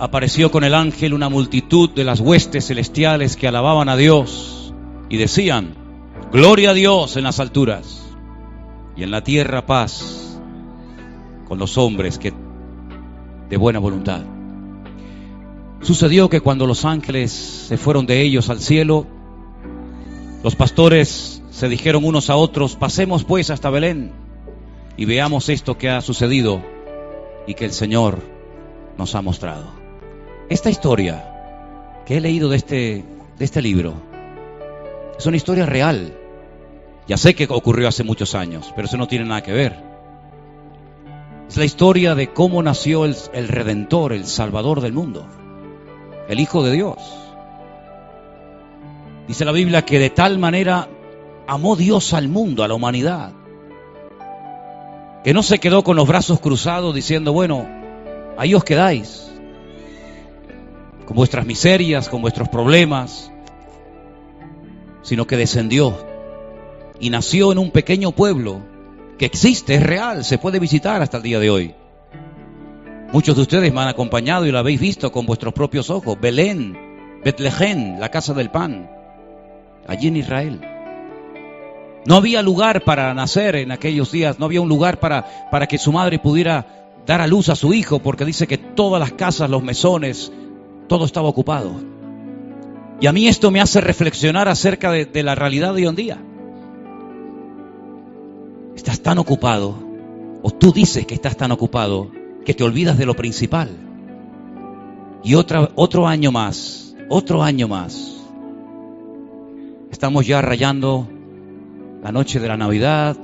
apareció 0.00 0.50
con 0.50 0.64
el 0.64 0.74
ángel 0.74 1.12
una 1.12 1.28
multitud 1.28 1.90
de 1.90 2.04
las 2.04 2.20
huestes 2.20 2.66
celestiales 2.66 3.36
que 3.36 3.46
alababan 3.46 3.90
a 3.90 3.96
Dios 3.96 4.72
y 5.10 5.18
decían, 5.18 5.74
Gloria 6.32 6.70
a 6.70 6.74
Dios 6.74 7.18
en 7.18 7.24
las 7.24 7.38
alturas 7.38 8.02
y 8.96 9.02
en 9.02 9.10
la 9.10 9.22
tierra 9.22 9.66
paz 9.66 10.40
con 11.46 11.58
los 11.58 11.76
hombres 11.76 12.18
que 12.18 12.32
de 13.50 13.56
buena 13.58 13.78
voluntad. 13.78 14.22
Sucedió 15.82 16.30
que 16.30 16.40
cuando 16.40 16.66
los 16.66 16.86
ángeles 16.86 17.30
se 17.68 17.76
fueron 17.76 18.06
de 18.06 18.22
ellos 18.22 18.48
al 18.48 18.60
cielo, 18.60 19.06
los 20.42 20.56
pastores 20.56 21.42
se 21.50 21.68
dijeron 21.68 22.06
unos 22.06 22.30
a 22.30 22.36
otros, 22.36 22.74
pasemos 22.74 23.24
pues 23.24 23.50
hasta 23.50 23.68
Belén 23.68 24.12
y 24.96 25.04
veamos 25.04 25.50
esto 25.50 25.76
que 25.76 25.90
ha 25.90 26.00
sucedido 26.00 26.62
y 27.46 27.52
que 27.52 27.66
el 27.66 27.72
Señor 27.72 28.18
nos 28.96 29.14
ha 29.14 29.20
mostrado. 29.20 29.79
Esta 30.50 30.68
historia 30.68 32.02
que 32.04 32.16
he 32.16 32.20
leído 32.20 32.48
de 32.48 32.56
este, 32.56 33.04
de 33.38 33.44
este 33.44 33.62
libro 33.62 33.94
es 35.16 35.24
una 35.24 35.36
historia 35.36 35.64
real. 35.64 36.12
Ya 37.06 37.16
sé 37.16 37.36
que 37.36 37.46
ocurrió 37.48 37.86
hace 37.86 38.02
muchos 38.02 38.34
años, 38.34 38.72
pero 38.74 38.88
eso 38.88 38.96
no 38.96 39.06
tiene 39.06 39.26
nada 39.26 39.44
que 39.44 39.52
ver. 39.52 39.76
Es 41.48 41.56
la 41.56 41.64
historia 41.64 42.16
de 42.16 42.32
cómo 42.32 42.64
nació 42.64 43.04
el, 43.04 43.16
el 43.32 43.46
Redentor, 43.46 44.12
el 44.12 44.26
Salvador 44.26 44.80
del 44.80 44.92
mundo, 44.92 45.24
el 46.28 46.40
Hijo 46.40 46.64
de 46.64 46.72
Dios. 46.72 46.98
Dice 49.28 49.44
la 49.44 49.52
Biblia 49.52 49.84
que 49.84 50.00
de 50.00 50.10
tal 50.10 50.40
manera 50.40 50.88
amó 51.46 51.76
Dios 51.76 52.12
al 52.12 52.28
mundo, 52.28 52.64
a 52.64 52.68
la 52.68 52.74
humanidad, 52.74 53.32
que 55.22 55.32
no 55.32 55.44
se 55.44 55.60
quedó 55.60 55.84
con 55.84 55.94
los 55.94 56.08
brazos 56.08 56.40
cruzados 56.40 56.92
diciendo, 56.92 57.32
bueno, 57.32 57.68
ahí 58.36 58.52
os 58.52 58.64
quedáis, 58.64 59.29
con 61.10 61.16
vuestras 61.16 61.44
miserias, 61.44 62.08
con 62.08 62.22
vuestros 62.22 62.48
problemas, 62.48 63.32
sino 65.02 65.26
que 65.26 65.36
descendió 65.36 65.98
y 67.00 67.10
nació 67.10 67.50
en 67.50 67.58
un 67.58 67.72
pequeño 67.72 68.12
pueblo 68.12 68.60
que 69.18 69.26
existe, 69.26 69.74
es 69.74 69.82
real, 69.82 70.24
se 70.24 70.38
puede 70.38 70.60
visitar 70.60 71.02
hasta 71.02 71.16
el 71.16 71.24
día 71.24 71.40
de 71.40 71.50
hoy. 71.50 71.74
Muchos 73.12 73.34
de 73.34 73.42
ustedes 73.42 73.72
me 73.72 73.80
han 73.80 73.88
acompañado 73.88 74.46
y 74.46 74.52
lo 74.52 74.60
habéis 74.60 74.80
visto 74.80 75.10
con 75.10 75.26
vuestros 75.26 75.52
propios 75.52 75.90
ojos. 75.90 76.16
Belén, 76.20 76.78
Betlehem, 77.24 77.98
la 77.98 78.12
casa 78.12 78.32
del 78.32 78.52
pan, 78.52 78.88
allí 79.88 80.06
en 80.06 80.16
Israel. 80.16 80.60
No 82.06 82.14
había 82.14 82.40
lugar 82.40 82.84
para 82.84 83.12
nacer 83.14 83.56
en 83.56 83.72
aquellos 83.72 84.12
días, 84.12 84.38
no 84.38 84.44
había 84.44 84.60
un 84.60 84.68
lugar 84.68 85.00
para, 85.00 85.50
para 85.50 85.66
que 85.66 85.76
su 85.76 85.90
madre 85.90 86.20
pudiera 86.20 87.02
dar 87.04 87.20
a 87.20 87.26
luz 87.26 87.48
a 87.48 87.56
su 87.56 87.74
hijo, 87.74 87.98
porque 87.98 88.24
dice 88.24 88.46
que 88.46 88.58
todas 88.58 89.00
las 89.00 89.10
casas, 89.10 89.50
los 89.50 89.64
mesones, 89.64 90.30
todo 90.90 91.04
estaba 91.04 91.28
ocupado. 91.28 91.70
Y 93.00 93.06
a 93.06 93.12
mí 93.12 93.28
esto 93.28 93.52
me 93.52 93.60
hace 93.60 93.80
reflexionar 93.80 94.48
acerca 94.48 94.90
de, 94.90 95.22
la 95.22 95.36
realidad 95.36 95.72
de 95.72 95.82
hoy 95.82 95.86
en 95.86 95.94
día. 95.94 96.18
Estás 98.74 99.00
tan 99.00 99.18
ocupado, 99.18 99.76
o 100.42 100.50
tú 100.50 100.72
dices 100.72 101.06
que 101.06 101.14
estás 101.14 101.36
tan 101.36 101.52
ocupado, 101.52 102.10
que 102.44 102.54
te 102.54 102.64
olvidas 102.64 102.98
de 102.98 103.06
lo 103.06 103.14
principal. 103.14 103.70
Y 105.22 105.36
otra, 105.36 105.70
otro 105.76 106.08
año 106.08 106.32
más, 106.32 106.96
otro 107.08 107.44
año 107.44 107.68
más. 107.68 108.16
Estamos 109.92 110.26
ya 110.26 110.42
rayando 110.42 111.06
la 112.02 112.10
noche 112.10 112.40
de 112.40 112.48
la 112.48 112.56
Navidad, 112.56 113.16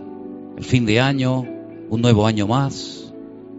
el 0.57 0.65
fin 0.65 0.87
de 0.87 1.01
año, 1.01 1.45
un 1.91 2.01
nuevo 2.01 2.29
año 2.29 2.47
más. 2.47 3.13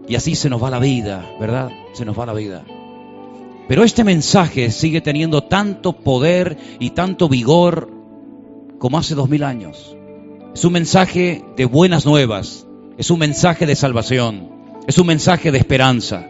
Y 0.08 0.14
así 0.14 0.34
se 0.34 0.48
nos 0.48 0.64
va 0.64 0.70
la 0.70 0.78
vida, 0.78 1.30
¿verdad? 1.38 1.70
Se 1.92 2.06
nos 2.06 2.18
va 2.18 2.24
la 2.24 2.32
vida. 2.32 2.64
Pero 3.68 3.84
este 3.84 4.02
mensaje 4.02 4.70
sigue 4.70 5.02
teniendo 5.02 5.44
tanto 5.44 5.92
poder 5.92 6.56
y 6.80 6.90
tanto 6.90 7.28
vigor 7.28 7.92
como 8.78 8.98
hace 8.98 9.14
dos 9.14 9.28
mil 9.28 9.44
años. 9.44 9.94
Es 10.54 10.64
un 10.64 10.72
mensaje 10.72 11.44
de 11.56 11.66
buenas 11.66 12.06
nuevas, 12.06 12.66
es 12.96 13.10
un 13.10 13.18
mensaje 13.18 13.66
de 13.66 13.76
salvación, 13.76 14.50
es 14.86 14.96
un 14.96 15.06
mensaje 15.06 15.52
de 15.52 15.58
esperanza. 15.58 16.26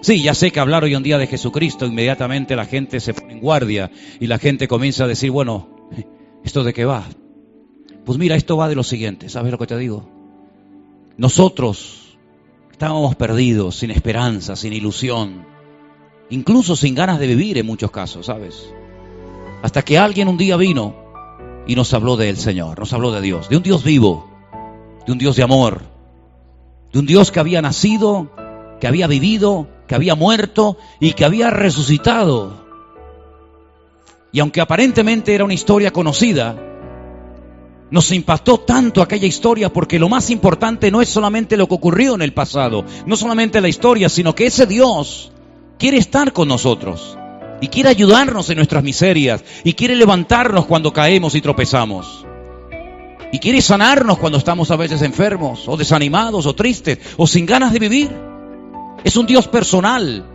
Sí, 0.00 0.22
ya 0.22 0.32
sé 0.32 0.52
que 0.52 0.60
hablar 0.60 0.84
hoy 0.84 0.94
en 0.94 1.02
día 1.02 1.18
de 1.18 1.26
Jesucristo, 1.26 1.86
inmediatamente 1.86 2.54
la 2.54 2.64
gente 2.64 3.00
se 3.00 3.14
pone 3.14 3.32
en 3.34 3.40
guardia 3.40 3.90
y 4.20 4.28
la 4.28 4.38
gente 4.38 4.68
comienza 4.68 5.04
a 5.04 5.08
decir, 5.08 5.32
bueno, 5.32 5.68
¿esto 6.44 6.62
de 6.62 6.72
qué 6.72 6.84
va? 6.84 7.04
Pues 8.04 8.16
mira, 8.16 8.36
esto 8.36 8.56
va 8.56 8.68
de 8.68 8.76
lo 8.76 8.84
siguiente, 8.84 9.28
¿sabes 9.28 9.50
lo 9.50 9.58
que 9.58 9.66
te 9.66 9.76
digo? 9.76 10.08
Nosotros 11.18 12.16
estábamos 12.70 13.16
perdidos, 13.16 13.74
sin 13.74 13.90
esperanza, 13.90 14.56
sin 14.56 14.72
ilusión, 14.72 15.44
incluso 16.30 16.76
sin 16.76 16.94
ganas 16.94 17.18
de 17.18 17.26
vivir 17.26 17.58
en 17.58 17.66
muchos 17.66 17.90
casos, 17.90 18.26
¿sabes? 18.26 18.72
Hasta 19.62 19.82
que 19.82 19.98
alguien 19.98 20.28
un 20.28 20.38
día 20.38 20.56
vino 20.56 20.94
y 21.66 21.74
nos 21.74 21.92
habló 21.92 22.16
del 22.16 22.36
Señor, 22.36 22.78
nos 22.78 22.92
habló 22.92 23.12
de 23.12 23.20
Dios, 23.20 23.48
de 23.48 23.56
un 23.56 23.62
Dios 23.62 23.84
vivo, 23.84 24.30
de 25.06 25.12
un 25.12 25.18
Dios 25.18 25.36
de 25.36 25.42
amor, 25.42 25.82
de 26.92 26.98
un 26.98 27.06
Dios 27.06 27.30
que 27.30 27.40
había 27.40 27.60
nacido, 27.60 28.30
que 28.80 28.86
había 28.86 29.06
vivido, 29.06 29.68
que 29.86 29.94
había 29.94 30.14
muerto 30.14 30.78
y 30.98 31.12
que 31.12 31.24
había 31.24 31.50
resucitado. 31.50 32.64
Y 34.32 34.40
aunque 34.40 34.60
aparentemente 34.60 35.34
era 35.34 35.44
una 35.44 35.54
historia 35.54 35.92
conocida, 35.92 36.56
nos 37.90 38.12
impactó 38.12 38.58
tanto 38.60 39.02
aquella 39.02 39.26
historia 39.26 39.72
porque 39.72 39.98
lo 39.98 40.08
más 40.08 40.30
importante 40.30 40.90
no 40.92 41.02
es 41.02 41.08
solamente 41.08 41.56
lo 41.56 41.66
que 41.66 41.74
ocurrió 41.74 42.14
en 42.14 42.22
el 42.22 42.32
pasado, 42.32 42.84
no 43.04 43.16
solamente 43.16 43.60
la 43.60 43.68
historia, 43.68 44.08
sino 44.08 44.34
que 44.34 44.46
ese 44.46 44.66
Dios 44.66 45.29
quiere 45.80 45.96
estar 45.96 46.32
con 46.34 46.46
nosotros 46.46 47.16
y 47.62 47.68
quiere 47.68 47.88
ayudarnos 47.88 48.50
en 48.50 48.56
nuestras 48.56 48.84
miserias 48.84 49.42
y 49.64 49.72
quiere 49.72 49.96
levantarnos 49.96 50.66
cuando 50.66 50.92
caemos 50.92 51.34
y 51.34 51.40
tropezamos. 51.40 52.26
Y 53.32 53.38
quiere 53.38 53.62
sanarnos 53.62 54.18
cuando 54.18 54.36
estamos 54.36 54.70
a 54.70 54.76
veces 54.76 55.00
enfermos 55.00 55.66
o 55.68 55.76
desanimados 55.78 56.44
o 56.44 56.54
tristes 56.54 56.98
o 57.16 57.26
sin 57.26 57.46
ganas 57.46 57.72
de 57.72 57.78
vivir. 57.78 58.10
Es 59.04 59.16
un 59.16 59.24
Dios 59.24 59.48
personal, 59.48 60.26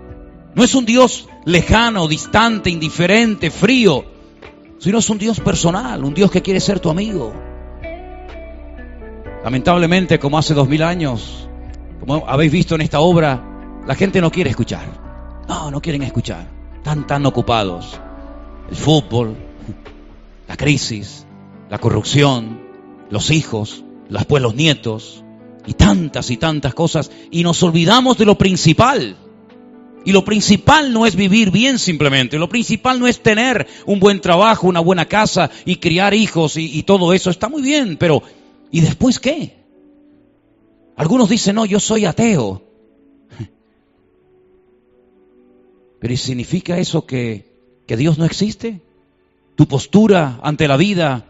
no 0.55 0.63
es 0.63 0.73
un 0.73 0.85
Dios 0.85 1.28
lejano, 1.45 2.07
distante, 2.07 2.72
indiferente, 2.72 3.51
frío, 3.51 4.03
sino 4.79 4.97
es 4.97 5.09
un 5.11 5.19
Dios 5.19 5.39
personal, 5.39 6.03
un 6.03 6.16
Dios 6.16 6.31
que 6.31 6.41
quiere 6.41 6.59
ser 6.59 6.79
tu 6.79 6.89
amigo. 6.89 7.34
Lamentablemente, 9.44 10.17
como 10.17 10.39
hace 10.39 10.55
dos 10.55 10.67
mil 10.67 10.81
años, 10.81 11.47
como 12.00 12.28
habéis 12.28 12.51
visto 12.51 12.73
en 12.73 12.81
esta 12.81 13.00
obra, 13.00 13.44
la 13.85 13.94
gente 13.94 14.22
no 14.22 14.31
quiere 14.31 14.50
escuchar. 14.50 15.04
No, 15.47 15.72
no 15.72 15.81
quieren 15.81 16.03
escuchar. 16.03 16.50
Están 16.78 17.07
tan 17.07 17.25
ocupados. 17.25 18.00
El 18.69 18.75
fútbol, 18.75 19.35
la 20.47 20.57
crisis, 20.57 21.25
la 21.69 21.78
corrupción, 21.78 22.61
los 23.09 23.31
hijos, 23.31 23.84
después 24.09 24.41
los 24.41 24.55
nietos, 24.55 25.23
y 25.67 25.73
tantas 25.73 26.29
y 26.29 26.38
tantas 26.38 26.73
cosas, 26.73 27.11
y 27.31 27.44
nos 27.44 27.61
olvidamos 27.63 28.17
de 28.17 28.25
lo 28.25 28.38
principal. 28.38 29.17
Y 30.03 30.11
lo 30.11 30.23
principal 30.23 30.94
no 30.94 31.07
es 31.07 31.16
vivir 31.16 31.50
bien 31.50 31.79
simplemente, 31.79 32.38
lo 32.38 32.50
principal 32.50 33.00
no 33.00 33.07
es 33.07 33.22
tener 33.23 33.67
un 33.88 34.00
buen 34.00 34.22
trabajo, 34.22 34.67
una 34.67 34.79
buena 34.79 35.05
casa 35.05 35.50
y 35.66 35.78
criar 35.78 36.13
hijos 36.13 36.57
y, 36.57 36.78
y 36.78 36.84
todo 36.84 37.11
eso, 37.13 37.31
está 37.31 37.50
muy 37.50 37.63
bien, 37.63 37.97
pero 37.97 38.22
¿y 38.72 38.81
después 38.81 39.19
qué? 39.19 39.55
Algunos 40.95 41.28
dicen, 41.28 41.55
no, 41.55 41.66
yo 41.66 41.79
soy 41.79 42.05
ateo. 42.05 42.65
Pero 46.05 46.13
¿y 46.13 46.17
significa 46.17 46.77
eso 46.77 47.07
que, 47.07 47.47
que 47.88 47.97
Dios 47.97 48.19
no 48.19 48.25
existe? 48.25 48.79
Tu 49.55 49.67
postura 49.67 50.39
ante 50.43 50.67
la 50.67 50.77
vida 50.77 51.25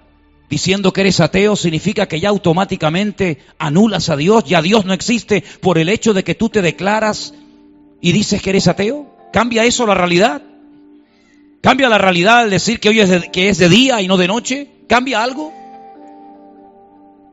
diciendo 0.49 0.91
que 0.91 0.99
eres 0.99 1.21
ateo 1.21 1.55
significa 1.55 2.09
que 2.09 2.19
ya 2.19 2.27
automáticamente 2.27 3.37
anulas 3.57 4.09
a 4.09 4.17
Dios, 4.17 4.43
ya 4.43 4.61
Dios 4.61 4.83
no 4.83 4.91
existe 4.91 5.45
por 5.61 5.77
el 5.77 5.87
hecho 5.87 6.13
de 6.13 6.25
que 6.25 6.35
tú 6.35 6.49
te 6.49 6.61
declaras 6.61 7.33
y 8.01 8.11
dices 8.11 8.41
que 8.41 8.49
eres 8.49 8.67
ateo. 8.67 9.15
¿Cambia 9.31 9.63
eso 9.63 9.87
la 9.87 9.93
realidad? 9.93 10.41
¿Cambia 11.61 11.87
la 11.87 11.97
realidad 11.97 12.39
al 12.39 12.49
decir 12.49 12.81
que 12.81 12.89
hoy 12.89 12.99
es 12.99 13.07
de, 13.07 13.31
que 13.31 13.47
es 13.47 13.57
de 13.57 13.69
día 13.69 14.01
y 14.01 14.09
no 14.09 14.17
de 14.17 14.27
noche? 14.27 14.67
¿Cambia 14.89 15.23
algo? 15.23 15.53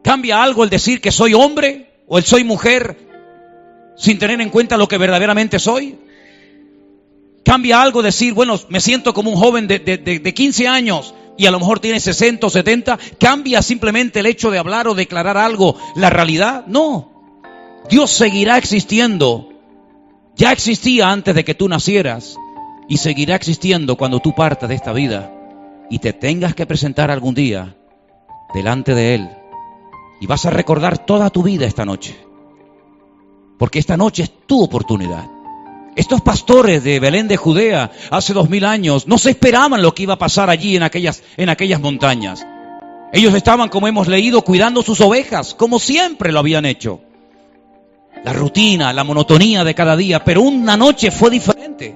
¿Cambia 0.04 0.44
algo 0.44 0.62
el 0.62 0.70
decir 0.70 1.00
que 1.00 1.10
soy 1.10 1.34
hombre 1.34 2.04
o 2.06 2.18
el 2.18 2.24
soy 2.24 2.44
mujer 2.44 2.96
sin 3.96 4.20
tener 4.20 4.40
en 4.40 4.50
cuenta 4.50 4.76
lo 4.76 4.86
que 4.86 4.96
verdaderamente 4.96 5.58
soy? 5.58 5.98
¿Cambia 7.44 7.82
algo 7.82 8.02
decir, 8.02 8.34
bueno, 8.34 8.58
me 8.68 8.80
siento 8.80 9.12
como 9.14 9.30
un 9.30 9.36
joven 9.36 9.66
de, 9.66 9.78
de, 9.78 9.98
de, 9.98 10.18
de 10.20 10.34
15 10.34 10.68
años 10.68 11.14
y 11.36 11.46
a 11.46 11.50
lo 11.50 11.58
mejor 11.58 11.80
tiene 11.80 11.98
60 11.98 12.46
o 12.46 12.50
70, 12.50 12.98
cambia 13.18 13.62
simplemente 13.62 14.20
el 14.20 14.26
hecho 14.26 14.50
de 14.50 14.58
hablar 14.58 14.86
o 14.88 14.94
declarar 14.94 15.36
algo, 15.36 15.76
la 15.96 16.10
realidad. 16.10 16.66
No. 16.66 17.10
Dios 17.88 18.10
seguirá 18.10 18.58
existiendo. 18.58 19.48
Ya 20.36 20.52
existía 20.52 21.10
antes 21.10 21.34
de 21.34 21.44
que 21.44 21.54
tú 21.54 21.68
nacieras 21.68 22.36
y 22.88 22.98
seguirá 22.98 23.34
existiendo 23.34 23.96
cuando 23.96 24.20
tú 24.20 24.34
partas 24.34 24.68
de 24.68 24.74
esta 24.74 24.92
vida 24.92 25.32
y 25.90 25.98
te 25.98 26.12
tengas 26.12 26.54
que 26.54 26.66
presentar 26.66 27.10
algún 27.10 27.34
día 27.34 27.76
delante 28.54 28.94
de 28.94 29.14
Él. 29.14 29.28
Y 30.20 30.26
vas 30.26 30.46
a 30.46 30.50
recordar 30.50 31.04
toda 31.04 31.30
tu 31.30 31.42
vida 31.42 31.66
esta 31.66 31.84
noche. 31.84 32.16
Porque 33.58 33.78
esta 33.78 33.96
noche 33.96 34.22
es 34.22 34.32
tu 34.46 34.62
oportunidad. 34.62 35.28
Estos 35.94 36.22
pastores 36.22 36.82
de 36.82 37.00
Belén 37.00 37.28
de 37.28 37.36
Judea 37.36 37.90
hace 38.10 38.32
dos 38.32 38.48
mil 38.48 38.64
años 38.64 39.06
no 39.06 39.18
se 39.18 39.30
esperaban 39.30 39.82
lo 39.82 39.94
que 39.94 40.04
iba 40.04 40.14
a 40.14 40.18
pasar 40.18 40.48
allí 40.48 40.74
en 40.74 40.82
aquellas, 40.82 41.22
en 41.36 41.50
aquellas 41.50 41.80
montañas. 41.80 42.46
Ellos 43.12 43.34
estaban, 43.34 43.68
como 43.68 43.88
hemos 43.88 44.08
leído, 44.08 44.40
cuidando 44.40 44.82
sus 44.82 45.02
ovejas, 45.02 45.54
como 45.54 45.78
siempre 45.78 46.32
lo 46.32 46.38
habían 46.38 46.64
hecho. 46.64 47.00
La 48.24 48.32
rutina, 48.32 48.92
la 48.94 49.04
monotonía 49.04 49.64
de 49.64 49.74
cada 49.74 49.94
día, 49.96 50.24
pero 50.24 50.40
una 50.40 50.78
noche 50.78 51.10
fue 51.10 51.28
diferente. 51.28 51.94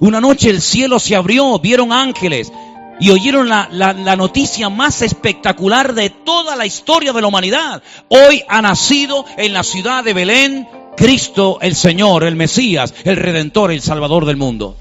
Una 0.00 0.20
noche 0.20 0.50
el 0.50 0.62
cielo 0.62 1.00
se 1.00 1.16
abrió, 1.16 1.58
vieron 1.58 1.92
ángeles 1.92 2.52
y 3.00 3.10
oyeron 3.10 3.48
la, 3.48 3.68
la, 3.72 4.16
noticia 4.16 4.68
más 4.68 5.02
espectacular 5.02 5.94
de 5.94 6.10
toda 6.10 6.54
la 6.54 6.66
historia 6.66 7.12
de 7.12 7.20
la 7.20 7.26
humanidad. 7.26 7.82
Hoy 8.08 8.44
ha 8.48 8.62
nacido 8.62 9.24
en 9.36 9.52
la 9.52 9.64
ciudad 9.64 10.04
de 10.04 10.14
Belén 10.14 10.68
Cristo 10.96 11.58
el 11.60 11.74
Señor, 11.74 12.24
el 12.24 12.36
Mesías, 12.36 12.94
el 13.04 13.16
Redentor, 13.16 13.72
el 13.72 13.82
Salvador 13.82 14.24
del 14.24 14.36
mundo. 14.36 14.76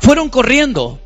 Fueron 0.00 0.28
corriendo, 0.28 0.98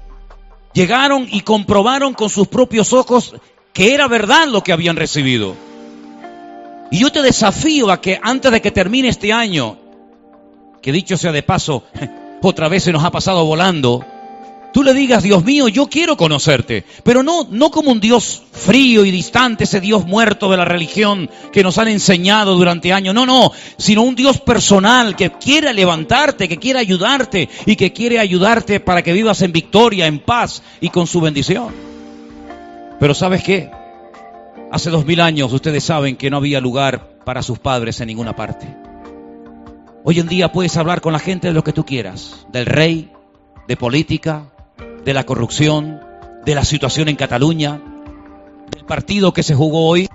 llegaron 0.73 1.27
y 1.31 1.43
comprobaron 1.43 2.15
con 2.15 2.29
sus 2.29 2.49
propios 2.49 2.93
ojos 2.93 3.35
que 3.73 3.95
era 3.95 4.09
verdad 4.09 4.49
lo 4.49 4.63
que 4.63 4.73
habían 4.73 4.97
recibido. 4.97 5.55
Y 6.91 6.99
yo 6.99 7.13
te 7.13 7.23
desafío 7.23 7.91
a 7.91 8.01
que 8.01 8.19
antes 8.23 8.51
de 8.51 8.61
que 8.61 8.71
termine 8.71 9.09
este 9.09 9.33
año, 9.33 9.77
que 10.83 10.91
dicho 10.91 11.17
sea 11.17 11.33
de 11.33 11.43
paso, 11.43 11.85
otra 12.43 12.69
vez 12.69 12.85
se 12.85 12.93
nos 12.93 13.05
ha 13.05 13.11
pasado 13.11 13.45
volando, 13.45 14.05
tú 14.73 14.83
le 14.83 14.95
digas, 14.95 15.23
Dios 15.23 15.45
mío, 15.45 15.69
yo 15.69 15.87
quiero 15.87 16.17
conocerte, 16.17 16.85
pero 17.03 17.23
no, 17.23 17.47
no 17.51 17.71
como 17.71 17.91
un 17.91 18.01
Dios 18.01 18.43
frío 18.53 19.05
y 19.05 19.11
distante, 19.11 19.65
ese 19.65 19.81
Dios 19.81 20.07
muerto 20.07 20.51
de 20.51 20.57
la 20.57 20.65
religión 20.65 21.31
que 21.53 21.63
nos 21.63 21.79
han 21.79 21.89
enseñado 21.89 22.55
durante 22.55 22.93
años, 22.93 23.15
no, 23.15 23.27
no, 23.27 23.53
sino 23.77 24.03
un 24.03 24.15
Dios 24.15 24.41
personal 24.41 25.17
que 25.17 25.31
quiere 25.33 25.73
levantarte, 25.73 26.49
que 26.49 26.59
quiere 26.59 26.79
ayudarte 26.79 27.49
y 27.67 27.77
que 27.77 27.93
quiere 27.93 28.19
ayudarte 28.19 28.81
para 28.81 29.03
que 29.03 29.13
vivas 29.13 29.43
en 29.43 29.53
victoria, 29.53 30.07
en 30.07 30.19
paz 30.19 30.63
y 30.81 30.91
con 30.91 31.07
su 31.07 31.21
bendición. 31.21 31.75
Pero 33.01 33.15
¿sabes 33.15 33.43
qué? 33.43 33.71
Hace 34.71 34.91
dos 34.91 35.07
mil 35.07 35.21
años 35.21 35.53
ustedes 35.53 35.85
saben 35.85 36.17
que 36.17 36.31
no 36.31 36.37
había 36.37 36.61
lugar 36.61 37.19
para 37.25 37.43
sus 37.43 37.59
padres 37.59 38.01
en 38.01 38.09
ninguna 38.09 38.37
parte. 38.37 38.67
Hoy 40.05 40.21
en 40.21 40.29
día 40.29 40.53
puedes 40.53 40.77
hablar 40.77 41.01
con 41.01 41.13
la 41.13 41.19
gente 41.19 41.49
de 41.49 41.55
lo 41.55 41.65
que 41.65 41.73
tú 41.73 41.85
quieras, 41.85 42.47
del 42.53 42.67
rey, 42.67 43.11
de 43.67 43.77
política, 43.77 44.53
de 45.05 45.15
la 45.15 45.25
corrupción, 45.25 46.01
de 46.45 46.55
la 46.55 46.65
situación 46.65 47.09
en 47.09 47.17
Cataluña, 47.17 47.81
del 48.71 48.85
partido 48.85 49.33
que 49.33 49.43
se 49.43 49.55
jugó 49.55 49.87
hoy 49.87 50.09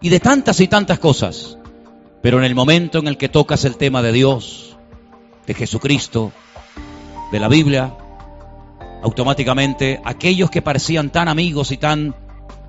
y 0.00 0.08
de 0.08 0.20
tantas 0.20 0.60
y 0.60 0.68
tantas 0.68 0.98
cosas. 0.98 1.58
Pero 2.22 2.38
en 2.38 2.44
el 2.44 2.54
momento 2.54 2.98
en 2.98 3.08
el 3.08 3.16
que 3.16 3.28
tocas 3.28 3.64
el 3.64 3.76
tema 3.76 4.02
de 4.02 4.12
Dios, 4.12 4.76
de 5.46 5.54
Jesucristo, 5.54 6.32
de 7.30 7.40
la 7.40 7.48
Biblia, 7.48 7.94
automáticamente 9.02 10.00
aquellos 10.04 10.50
que 10.50 10.62
parecían 10.62 11.10
tan 11.10 11.28
amigos 11.28 11.70
y 11.70 11.76
tan 11.76 12.14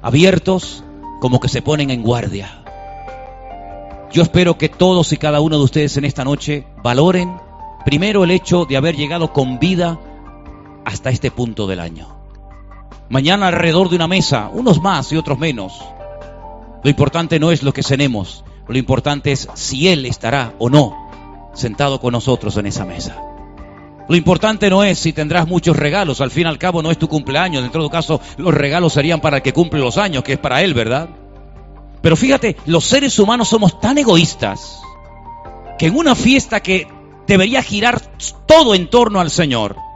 abiertos, 0.01 0.83
como 1.19 1.39
que 1.39 1.49
se 1.49 1.61
ponen 1.61 1.89
en 1.89 2.03
guardia. 2.03 2.63
Yo 4.11 4.21
espero 4.21 4.57
que 4.57 4.69
todos 4.69 5.11
y 5.11 5.17
cada 5.17 5.41
uno 5.41 5.57
de 5.57 5.63
ustedes 5.63 5.97
en 5.97 6.05
esta 6.05 6.23
noche 6.23 6.65
valoren 6.83 7.35
primero 7.83 8.23
el 8.23 8.31
hecho 8.31 8.65
de 8.65 8.77
haber 8.77 8.95
llegado 8.95 9.33
con 9.33 9.59
vida 9.59 9.99
hasta 10.87 11.09
este 11.09 11.31
punto 11.31 11.67
del 11.67 11.81
año. 11.81 12.07
Mañana 13.09 13.47
alrededor 13.47 13.89
de 13.89 13.97
una 13.97 14.07
mesa, 14.07 14.49
unos 14.53 14.81
más 14.81 15.11
y 15.11 15.17
otros 15.17 15.37
menos. 15.37 15.73
Lo 16.81 16.89
importante 16.89 17.39
no 17.39 17.51
es 17.51 17.61
lo 17.61 17.73
que 17.73 17.83
cenemos, 17.83 18.45
lo 18.69 18.77
importante 18.77 19.33
es 19.33 19.49
si 19.53 19.89
Él 19.89 20.05
estará 20.05 20.53
o 20.59 20.69
no 20.69 21.51
sentado 21.53 21.99
con 21.99 22.13
nosotros 22.13 22.55
en 22.55 22.67
esa 22.67 22.85
mesa. 22.85 23.21
Lo 24.07 24.15
importante 24.15 24.69
no 24.69 24.85
es 24.85 24.97
si 24.97 25.11
tendrás 25.11 25.45
muchos 25.45 25.75
regalos, 25.75 26.21
al 26.21 26.31
fin 26.31 26.43
y 26.43 26.49
al 26.49 26.57
cabo 26.57 26.81
no 26.81 26.89
es 26.89 26.97
tu 26.97 27.09
cumpleaños, 27.09 27.65
en 27.65 27.71
todo 27.71 27.89
caso 27.89 28.21
los 28.37 28.53
regalos 28.53 28.93
serían 28.93 29.19
para 29.19 29.37
el 29.37 29.43
que 29.43 29.51
cumple 29.51 29.81
los 29.81 29.97
años, 29.97 30.23
que 30.23 30.33
es 30.33 30.39
para 30.39 30.61
él, 30.61 30.73
¿verdad? 30.73 31.09
Pero 32.01 32.15
fíjate, 32.15 32.55
los 32.65 32.85
seres 32.85 33.19
humanos 33.19 33.49
somos 33.49 33.81
tan 33.81 33.97
egoístas 33.97 34.79
que 35.77 35.87
en 35.87 35.97
una 35.97 36.15
fiesta 36.15 36.61
que 36.61 36.87
debería 37.27 37.61
girar 37.61 37.99
todo 38.45 38.73
en 38.73 38.89
torno 38.89 39.19
al 39.19 39.31
Señor 39.31 39.86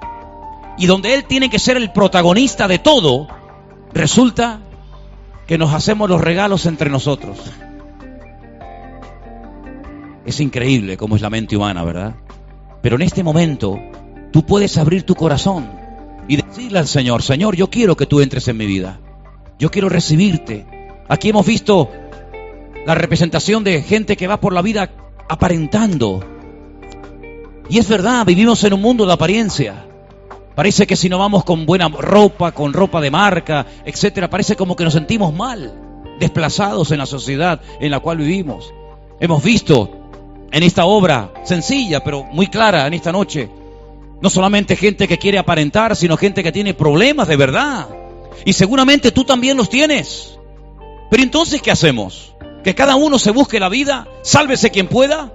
y 0.78 0.86
donde 0.86 1.14
Él 1.14 1.26
tiene 1.26 1.50
que 1.50 1.60
ser 1.60 1.78
el 1.78 1.92
protagonista 1.92 2.68
de 2.68 2.80
todo, 2.80 3.28
resulta 3.94 4.62
que 5.48 5.58
nos 5.58 5.74
hacemos 5.74 6.10
los 6.10 6.22
regalos 6.22 6.66
entre 6.66 6.90
nosotros. 6.90 7.38
Es 10.26 10.40
increíble 10.40 10.98
cómo 10.98 11.16
es 11.16 11.22
la 11.22 11.30
mente 11.30 11.58
humana, 11.58 11.84
¿verdad? 11.84 12.16
Pero 12.82 12.96
en 12.96 13.02
este 13.02 13.24
momento 13.24 13.78
tú 14.32 14.46
puedes 14.46 14.78
abrir 14.78 15.04
tu 15.04 15.16
corazón 15.16 15.70
y 16.28 16.38
decirle 16.38 16.80
al 16.80 16.88
Señor, 16.88 17.22
Señor, 17.22 17.56
yo 17.56 17.70
quiero 17.70 17.98
que 17.98 18.06
tú 18.06 18.22
entres 18.22 18.48
en 18.48 18.58
mi 18.58 18.66
vida. 18.66 19.00
Yo 19.60 19.70
quiero 19.70 19.90
recibirte. 19.90 20.66
Aquí 21.10 21.30
hemos 21.30 21.46
visto 21.46 21.90
la 22.86 22.96
representación 22.96 23.64
de 23.64 23.82
gente 23.82 24.16
que 24.16 24.28
va 24.28 24.40
por 24.40 24.54
la 24.54 24.62
vida 24.62 24.90
aparentando. 25.28 26.24
Y 27.70 27.78
es 27.78 27.88
verdad, 27.88 28.26
vivimos 28.26 28.64
en 28.64 28.74
un 28.74 28.82
mundo 28.82 29.06
de 29.06 29.14
apariencia. 29.14 29.86
Parece 30.56 30.86
que 30.86 30.96
si 30.96 31.08
no 31.08 31.18
vamos 31.18 31.44
con 31.44 31.66
buena 31.66 31.88
ropa, 31.88 32.52
con 32.52 32.74
ropa 32.74 33.00
de 33.00 33.12
marca, 33.12 33.66
etcétera, 33.86 34.30
parece 34.30 34.56
como 34.56 34.76
que 34.76 34.84
nos 34.84 34.94
sentimos 34.94 35.34
mal, 35.34 35.74
desplazados 36.20 36.92
en 36.92 37.00
la 37.00 37.06
sociedad 37.06 37.62
en 37.80 37.92
la 37.92 38.00
cual 38.00 38.18
vivimos. 38.18 38.74
Hemos 39.20 39.44
visto 39.44 39.90
en 40.52 40.64
esta 40.64 40.86
obra 40.86 41.32
sencilla, 41.44 42.04
pero 42.04 42.26
muy 42.26 42.48
clara 42.48 42.86
en 42.86 42.94
esta 42.94 43.12
noche, 43.12 43.50
no 44.22 44.30
solamente 44.30 44.76
gente 44.76 45.08
que 45.08 45.18
quiere 45.18 45.40
aparentar, 45.40 45.96
sino 45.96 46.18
gente 46.18 46.44
que 46.44 46.52
tiene 46.52 46.74
problemas 46.74 47.28
de 47.28 47.38
verdad. 47.38 47.88
Y 48.46 48.54
seguramente 48.54 49.12
tú 49.12 49.24
también 49.24 49.58
los 49.58 49.70
tienes. 49.70 50.38
Pero 51.10 51.24
entonces, 51.24 51.62
¿qué 51.62 51.72
hacemos? 51.72 52.36
¿Que 52.64 52.76
cada 52.76 52.96
uno 52.96 53.18
se 53.18 53.32
busque 53.32 53.60
la 53.60 53.70
vida? 53.70 54.08
Sálvese 54.22 54.70
quien 54.70 54.88
pueda. 54.88 55.32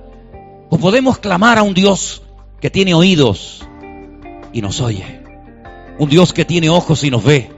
¿O 0.68 0.78
podemos 0.78 1.18
clamar 1.18 1.58
a 1.58 1.62
un 1.62 1.74
Dios 1.74 2.22
que 2.60 2.70
tiene 2.70 2.94
oídos 2.94 3.66
y 4.56 4.62
nos 4.62 4.80
oye? 4.80 5.20
Un 5.98 6.08
Dios 6.08 6.32
que 6.32 6.46
tiene 6.46 6.70
ojos 6.70 7.04
y 7.04 7.10
nos 7.10 7.22
ve. 7.22 7.50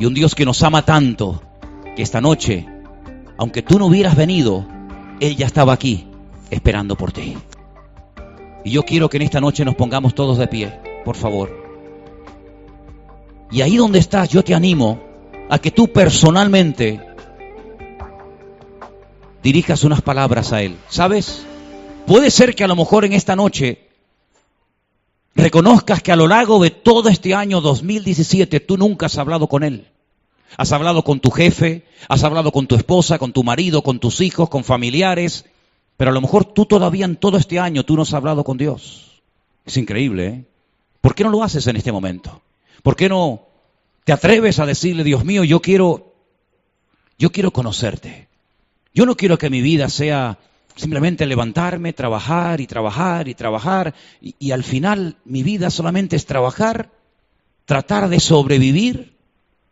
Y 0.00 0.04
un 0.04 0.14
Dios 0.14 0.34
que 0.34 0.44
nos 0.44 0.60
ama 0.64 0.84
tanto 0.84 1.40
que 1.94 2.02
esta 2.02 2.20
noche, 2.20 2.66
aunque 3.38 3.62
tú 3.62 3.78
no 3.78 3.86
hubieras 3.86 4.16
venido, 4.16 4.66
Él 5.20 5.36
ya 5.36 5.46
estaba 5.46 5.72
aquí 5.72 6.08
esperando 6.50 6.96
por 6.96 7.12
ti. 7.12 7.36
Y 8.64 8.72
yo 8.72 8.82
quiero 8.82 9.08
que 9.08 9.18
en 9.18 9.22
esta 9.22 9.40
noche 9.40 9.64
nos 9.64 9.76
pongamos 9.76 10.12
todos 10.12 10.38
de 10.38 10.48
pie, 10.48 10.72
por 11.04 11.14
favor. 11.14 11.56
Y 13.52 13.60
ahí 13.60 13.76
donde 13.76 14.00
estás, 14.00 14.28
yo 14.28 14.42
te 14.42 14.56
animo 14.56 14.98
a 15.48 15.60
que 15.60 15.70
tú 15.70 15.86
personalmente 15.86 17.00
dirijas 19.40 19.84
unas 19.84 20.02
palabras 20.02 20.52
a 20.52 20.62
Él. 20.62 20.76
¿Sabes? 20.88 21.46
Puede 22.08 22.32
ser 22.32 22.56
que 22.56 22.64
a 22.64 22.68
lo 22.68 22.74
mejor 22.74 23.04
en 23.04 23.12
esta 23.12 23.36
noche 23.36 23.81
reconozcas 25.34 26.02
que 26.02 26.12
a 26.12 26.16
lo 26.16 26.28
largo 26.28 26.62
de 26.62 26.70
todo 26.70 27.08
este 27.08 27.34
año 27.34 27.60
2017 27.60 28.60
tú 28.60 28.76
nunca 28.76 29.06
has 29.06 29.18
hablado 29.18 29.48
con 29.48 29.62
Él. 29.62 29.86
Has 30.56 30.72
hablado 30.72 31.02
con 31.02 31.20
tu 31.20 31.30
jefe, 31.30 31.86
has 32.08 32.24
hablado 32.24 32.52
con 32.52 32.66
tu 32.66 32.74
esposa, 32.74 33.18
con 33.18 33.32
tu 33.32 33.42
marido, 33.42 33.82
con 33.82 33.98
tus 33.98 34.20
hijos, 34.20 34.48
con 34.48 34.64
familiares, 34.64 35.46
pero 35.96 36.10
a 36.10 36.14
lo 36.14 36.20
mejor 36.20 36.44
tú 36.44 36.66
todavía 36.66 37.06
en 37.06 37.16
todo 37.16 37.38
este 37.38 37.58
año 37.58 37.84
tú 37.84 37.96
no 37.96 38.02
has 38.02 38.12
hablado 38.12 38.44
con 38.44 38.58
Dios. 38.58 39.22
Es 39.64 39.76
increíble, 39.76 40.26
¿eh? 40.26 40.44
¿Por 41.00 41.14
qué 41.14 41.24
no 41.24 41.30
lo 41.30 41.42
haces 41.42 41.66
en 41.66 41.76
este 41.76 41.90
momento? 41.90 42.42
¿Por 42.82 42.96
qué 42.96 43.08
no 43.08 43.46
te 44.04 44.12
atreves 44.12 44.58
a 44.58 44.66
decirle, 44.66 45.04
Dios 45.04 45.24
mío, 45.24 45.44
yo 45.44 45.60
quiero, 45.60 46.14
yo 47.18 47.30
quiero 47.30 47.52
conocerte. 47.52 48.28
Yo 48.94 49.06
no 49.06 49.16
quiero 49.16 49.38
que 49.38 49.50
mi 49.50 49.60
vida 49.60 49.88
sea 49.88 50.38
simplemente 50.76 51.26
levantarme, 51.26 51.92
trabajar 51.92 52.60
y 52.60 52.66
trabajar 52.66 53.28
y 53.28 53.34
trabajar 53.34 53.94
y, 54.20 54.50
al 54.50 54.64
final 54.64 55.16
mi 55.24 55.42
vida 55.42 55.70
solamente 55.70 56.16
es 56.16 56.26
trabajar, 56.26 56.90
tratar 57.64 58.08
de 58.08 58.20
sobrevivir, 58.20 59.16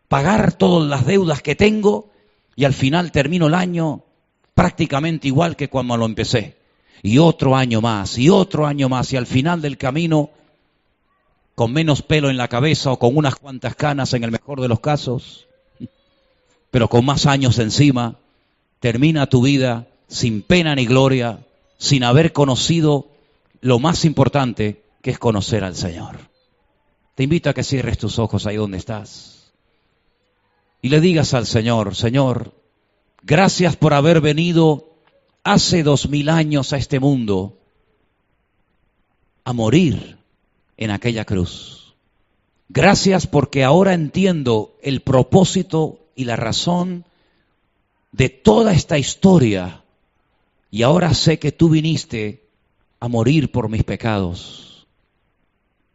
pagar 0.07 0.53
todas 0.53 0.89
las 0.89 1.05
deudas 1.05 1.41
que 1.41 1.55
tengo 1.55 2.11
y 2.55 2.65
al 2.65 2.73
final 2.73 3.11
termino 3.11 3.47
el 3.47 3.55
año 3.55 4.03
prácticamente 4.53 5.27
igual 5.27 5.55
que 5.55 5.69
cuando 5.69 5.97
lo 5.97 6.05
empecé. 6.05 6.57
Y 7.03 7.17
otro 7.17 7.55
año 7.55 7.81
más, 7.81 8.19
y 8.19 8.29
otro 8.29 8.67
año 8.67 8.87
más, 8.87 9.11
y 9.11 9.17
al 9.17 9.25
final 9.25 9.59
del 9.59 9.77
camino, 9.77 10.29
con 11.55 11.73
menos 11.73 12.03
pelo 12.03 12.29
en 12.29 12.37
la 12.37 12.47
cabeza 12.47 12.91
o 12.91 12.99
con 12.99 13.17
unas 13.17 13.35
cuantas 13.35 13.75
canas 13.75 14.13
en 14.13 14.23
el 14.23 14.29
mejor 14.29 14.61
de 14.61 14.67
los 14.67 14.81
casos, 14.81 15.47
pero 16.71 16.89
con 16.89 17.03
más 17.03 17.25
años 17.25 17.57
encima, 17.57 18.17
termina 18.79 19.27
tu 19.27 19.41
vida 19.41 19.87
sin 20.11 20.43
pena 20.43 20.75
ni 20.75 20.85
gloria, 20.85 21.39
sin 21.79 22.03
haber 22.03 22.33
conocido 22.33 23.09
lo 23.61 23.79
más 23.79 24.05
importante 24.05 24.83
que 25.01 25.09
es 25.09 25.17
conocer 25.17 25.63
al 25.63 25.75
Señor. 25.75 26.29
Te 27.15 27.23
invito 27.23 27.49
a 27.49 27.53
que 27.53 27.63
cierres 27.63 27.97
tus 27.97 28.19
ojos 28.19 28.45
ahí 28.45 28.57
donde 28.57 28.77
estás 28.77 29.51
y 30.83 30.89
le 30.89 31.01
digas 31.01 31.33
al 31.33 31.47
Señor, 31.47 31.95
Señor, 31.95 32.53
Gracias 33.23 33.75
por 33.75 33.93
haber 33.93 34.19
venido 34.19 34.95
hace 35.43 35.83
dos 35.83 36.09
mil 36.09 36.29
años 36.29 36.73
a 36.73 36.77
este 36.77 36.99
mundo 36.99 37.59
a 39.43 39.53
morir 39.53 40.17
en 40.77 40.91
aquella 40.91 41.25
cruz. 41.25 41.95
Gracias 42.69 43.27
porque 43.27 43.63
ahora 43.63 43.93
entiendo 43.93 44.75
el 44.81 45.01
propósito 45.01 45.99
y 46.15 46.25
la 46.25 46.35
razón 46.35 47.05
de 48.11 48.29
toda 48.29 48.73
esta 48.73 48.97
historia 48.97 49.80
y 50.71 50.83
ahora 50.83 51.13
sé 51.13 51.37
que 51.37 51.51
tú 51.51 51.69
viniste 51.69 52.47
a 53.01 53.09
morir 53.09 53.51
por 53.51 53.67
mis 53.67 53.83
pecados. 53.83 54.87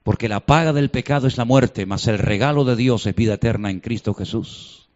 Porque 0.02 0.28
la 0.28 0.40
paga 0.40 0.74
del 0.74 0.90
pecado 0.90 1.26
es 1.26 1.38
la 1.38 1.46
muerte, 1.46 1.86
mas 1.86 2.06
el 2.06 2.18
regalo 2.18 2.64
de 2.64 2.76
Dios 2.76 3.06
es 3.06 3.14
vida 3.14 3.34
eterna 3.34 3.70
en 3.70 3.80
Cristo 3.80 4.12
Jesús. 4.12 4.86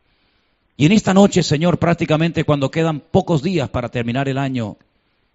Y 0.76 0.86
en 0.86 0.92
esta 0.92 1.14
noche, 1.14 1.42
Señor, 1.42 1.78
prácticamente 1.78 2.44
cuando 2.44 2.70
quedan 2.70 3.00
pocos 3.00 3.42
días 3.42 3.70
para 3.70 3.88
terminar 3.88 4.28
el 4.28 4.38
año, 4.38 4.76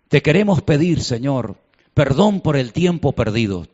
te 0.07 0.21
queremos 0.21 0.61
pedir, 0.61 1.01
Señor, 1.01 1.57
perdón 1.95 2.41
por 2.41 2.55
el 2.55 2.71
tiempo 2.71 3.13
perdido. 3.13 3.67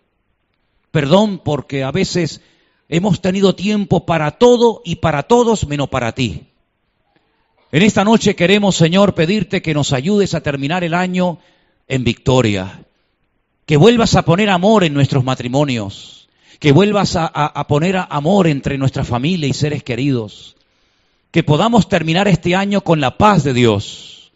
Perdón 0.92 1.40
porque 1.44 1.84
a 1.84 1.92
veces 1.92 2.42
hemos 2.88 3.22
tenido 3.22 3.56
tiempo 3.56 4.06
para 4.06 4.32
todo 4.32 4.82
y 4.86 4.96
para 4.98 5.24
todos 5.24 5.68
menos 5.68 5.90
para 5.90 6.14
ti. 6.14 6.51
En 7.72 7.84
esta 7.84 8.04
noche 8.04 8.36
queremos, 8.36 8.76
Señor, 8.76 9.16
pedirte 9.16 9.62
que 9.62 9.74
nos 9.74 9.94
ayudes 9.94 10.34
a 10.34 10.42
terminar 10.42 10.84
el 10.84 10.94
año 10.94 11.40
en 11.88 12.04
victoria. 12.04 12.84
Que 13.66 13.78
vuelvas 13.78 14.16
a 14.16 14.24
poner 14.26 14.50
amor 14.50 14.84
en 14.84 14.94
nuestros 14.94 15.24
matrimonios. 15.24 16.28
Que 16.60 16.74
vuelvas 16.74 17.16
a, 17.16 17.68
poner 17.70 17.96
amor 18.10 18.48
entre 18.48 18.78
nuestra 18.78 19.06
familia 19.06 19.48
y 19.48 19.54
seres 19.54 19.84
queridos. 19.84 20.58
Que 21.32 21.44
podamos 21.44 21.88
terminar 21.88 22.28
este 22.28 22.56
año 22.56 22.82
con 22.82 23.00
la 23.00 23.18
paz 23.18 23.46
de 23.46 23.54
Dios. 23.54 24.34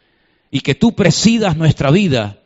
Y 0.49 0.61
que 0.61 0.73
tú 0.73 0.95
presidas 0.95 1.57
nuestra 1.57 1.91
vida. 1.91 2.37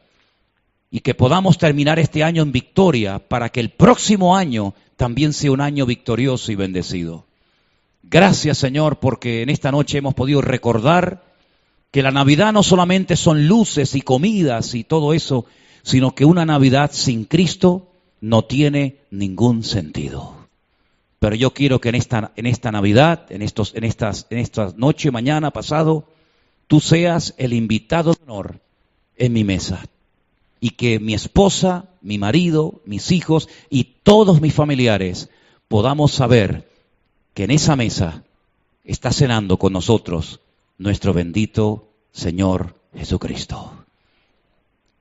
Y 0.89 1.01
que 1.01 1.13
podamos 1.13 1.59
terminar 1.59 1.99
este 1.99 2.23
año 2.23 2.41
en 2.41 2.51
victoria 2.51 3.19
para 3.19 3.49
que 3.49 3.59
el 3.59 3.69
próximo 3.69 4.35
año 4.35 4.73
también 4.97 5.33
sea 5.33 5.51
un 5.51 5.61
año 5.61 5.85
victorioso 5.85 6.51
y 6.51 6.55
bendecido. 6.55 7.28
Gracias 8.11 8.57
Señor 8.57 8.99
porque 8.99 9.43
en 9.43 9.49
esta 9.49 9.71
noche 9.71 9.99
hemos 9.99 10.15
podido 10.15 10.41
recordar 10.41 11.23
que 11.91 12.01
la 12.01 12.09
Navidad 12.11 12.53
no 12.53 12.63
solamente 12.63 13.15
son 13.15 13.47
luces 13.47 13.93
y 13.93 14.01
comidas 14.01 14.73
y 14.73 14.83
todo 14.83 15.13
eso, 15.13 15.45
sino 15.83 16.15
que 16.15 16.25
una 16.25 16.45
Navidad 16.45 16.89
sin 16.91 17.25
Cristo 17.25 17.91
no 18.19 18.45
tiene 18.45 18.97
ningún 19.11 19.63
sentido. 19.63 20.35
Pero 21.19 21.35
yo 21.35 21.53
quiero 21.53 21.81
que 21.81 21.89
en 21.89 21.95
esta, 21.95 22.31
en 22.35 22.45
esta 22.45 22.71
Navidad, 22.71 23.25
en, 23.29 23.41
estos, 23.41 23.75
en, 23.75 23.83
estas, 23.83 24.25
en 24.29 24.39
esta 24.39 24.73
noche, 24.75 25.11
mañana, 25.11 25.51
pasado, 25.51 26.07
tú 26.67 26.79
seas 26.79 27.35
el 27.37 27.53
invitado 27.53 28.13
de 28.13 28.23
honor 28.23 28.59
en 29.17 29.33
mi 29.33 29.43
mesa. 29.43 29.83
Y 30.61 30.71
que 30.71 30.99
mi 30.99 31.13
esposa, 31.13 31.89
mi 32.01 32.17
marido, 32.17 32.81
mis 32.85 33.11
hijos 33.11 33.49
y 33.69 33.83
todos 34.03 34.41
mis 34.41 34.53
familiares 34.53 35.29
podamos 35.67 36.11
saber 36.11 36.68
que 37.39 37.45
en 37.45 37.51
esa 37.51 37.77
mesa 37.77 38.25
está 38.83 39.13
cenando 39.13 39.55
con 39.55 39.71
nosotros 39.71 40.41
nuestro 40.77 41.13
bendito 41.13 41.87
Señor 42.11 42.75
Jesucristo. 42.93 43.71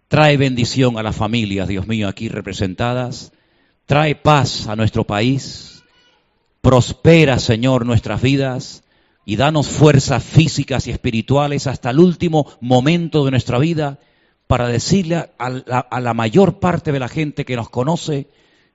Trae 0.07 0.37
bendición 0.37 0.99
a 0.99 1.03
las 1.03 1.17
familias, 1.17 1.67
Dios 1.67 1.89
mío, 1.89 2.07
aquí 2.07 2.29
representadas. 2.29 3.33
Trae 3.87 4.15
paz 4.15 4.69
a 4.69 4.77
nuestro 4.77 5.03
país. 5.03 5.83
Prospera, 6.61 7.41
Señor, 7.41 7.85
nuestras 7.85 8.23
vidas 8.23 8.85
y 9.25 9.35
danos 9.35 9.67
fuerzas 9.67 10.23
físicas 10.23 10.87
y 10.87 10.93
espirituales 10.93 11.67
hasta 11.67 11.91
el 11.91 11.99
último 11.99 12.47
momento 12.61 13.25
de 13.25 13.33
nuestra 13.33 13.59
vida 13.59 13.99
para 14.47 14.69
decirle 14.69 15.29
a 15.39 15.51
la, 15.51 15.81
a 15.81 16.01
la, 16.01 16.15
mayor 16.15 16.61
parte 16.61 16.93
de 16.93 17.01
la 17.01 17.09
gente 17.09 17.45
que 17.45 17.57
nos 17.57 17.69
conoce 17.69 18.29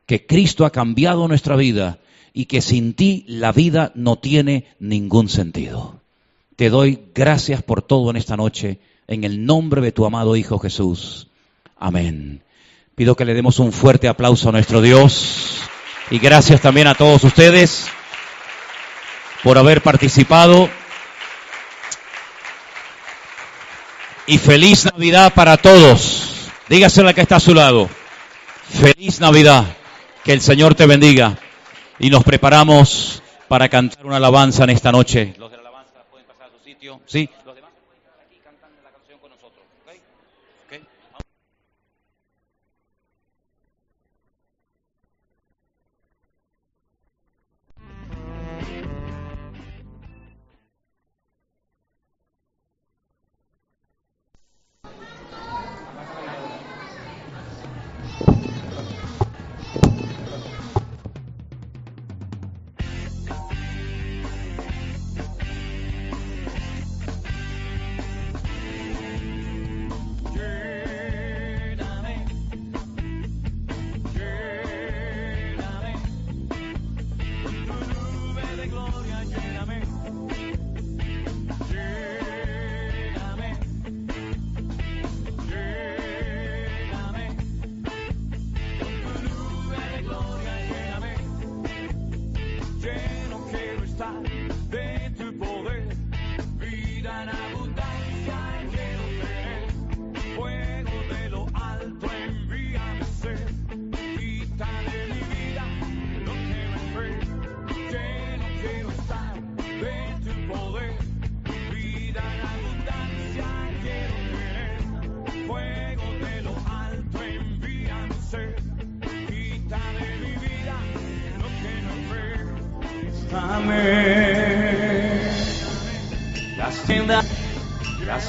que 0.06 0.26
Cristo 0.26 0.66
ha 0.66 0.72
cambiado 0.72 1.30
nuestra 1.30 1.56
vida 1.56 2.00
y 2.34 2.46
que 2.46 2.62
sin 2.62 2.96
ti 2.96 3.24
la 3.28 3.52
vida 3.52 3.92
no 3.96 4.18
tiene 4.18 4.66
ningún 4.80 5.30
sentido. 5.30 6.02
Te 6.56 6.70
doy 6.70 7.00
gracias 7.14 7.62
por 7.62 7.84
todo 7.84 8.10
en 8.10 8.18
esta 8.18 8.36
noche, 8.36 8.80
en 9.08 9.24
el 9.24 9.46
nombre 9.46 9.82
de 9.82 9.92
tu 9.92 10.06
amado 10.06 10.36
Hijo 10.36 10.58
Jesús. 10.58 11.28
Amén. 11.78 12.42
Pido 12.96 13.16
que 13.16 13.26
le 13.26 13.34
demos 13.34 13.60
un 13.60 13.72
fuerte 13.72 14.08
aplauso 14.08 14.50
a 14.50 14.52
nuestro 14.52 14.82
Dios 14.82 15.62
y 16.10 16.20
gracias 16.20 16.62
también 16.62 16.88
a 16.88 16.96
todos 16.96 17.24
ustedes 17.24 17.88
por 19.44 19.58
haber 19.58 19.82
participado. 19.82 20.70
Y 24.26 24.38
feliz 24.38 24.86
Navidad 24.86 25.34
para 25.34 25.58
todos. 25.58 26.50
Dígaselo 26.70 27.10
al 27.10 27.16
que 27.16 27.22
está 27.22 27.36
a 27.36 27.42
su 27.42 27.54
lado. 27.54 27.90
Feliz 28.70 29.20
Navidad. 29.20 29.66
Que 30.24 30.32
el 30.32 30.40
Señor 30.40 30.74
te 30.74 30.86
bendiga 30.86 31.38
y 32.04 32.10
nos 32.10 32.26
preparamos 32.26 33.24
para 33.48 33.70
cantar 33.70 34.06
una 34.06 34.18
alabanza 34.18 34.66
en 34.66 34.72
esta 34.72 34.92
noche. 34.92 35.36
Los 35.38 35.50
de 35.50 35.56
la 35.56 35.62
alabanza 35.62 36.04
pueden 36.12 36.28
pasar 36.28 36.48
a 36.48 36.52
su 36.52 36.62
sitio, 36.62 37.00
¿sí? 37.06 37.30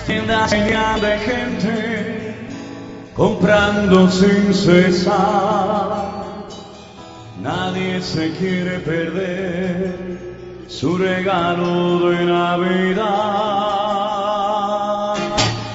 Tiendas 0.07 0.53
llenas 0.53 1.01
de 1.01 1.19
gente 1.19 2.35
comprando 3.15 4.11
sin 4.11 4.53
cesar. 4.53 6.25
Nadie 7.41 8.01
se 8.01 8.33
quiere 8.33 8.81
perder 8.81 10.19
su 10.69 10.99
regalo 10.99 12.11
de 12.11 12.25
Navidad, 12.25 13.05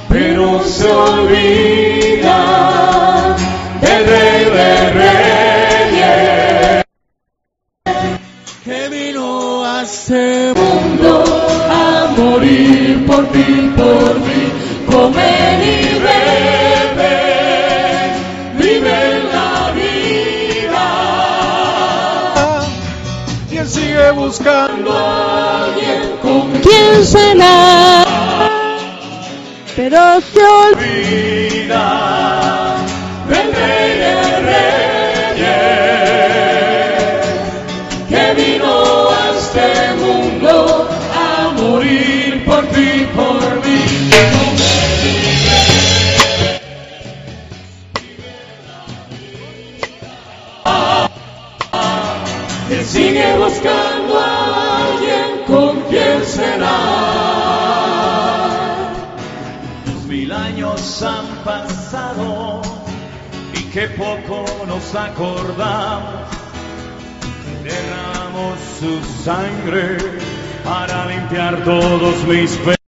pero 0.09 0.63
se 0.63 0.89
olvida 0.91 2.45
del 3.81 4.05
Rey 4.05 4.45
de 4.45 4.89
Reyes 4.99 6.83
que 8.63 8.89
vino 8.89 9.63
a 9.65 9.83
este 9.83 10.53
mundo 10.55 11.23
a 11.69 12.13
morir 12.17 12.78
por 13.19 13.31
ti, 13.31 13.71
por 13.75 14.19
mí, 14.19 14.51
comer 14.89 15.61
y 15.61 15.99
beber, 15.99 16.99
vive 18.57 18.99
la 19.33 19.71
vida. 19.71 20.87
Y 23.51 23.57
él 23.57 23.67
sigue 23.67 24.11
buscando 24.11 24.91
a 24.97 25.65
alguien 25.65 26.01
con 26.21 26.51
¿Quién 26.61 27.05
será? 27.05 28.05
Pero 29.75 30.21
se 30.21 30.43
olvida 30.67 31.85
pasado 61.43 62.61
y 63.53 63.63
que 63.71 63.87
poco 63.89 64.45
nos 64.67 64.95
acordamos. 64.95 66.27
Derramos 67.63 68.59
su 68.79 69.23
sangre 69.23 69.97
para 70.63 71.05
limpiar 71.07 71.63
todos 71.63 72.23
mis 72.27 72.51
pecados. 72.51 72.75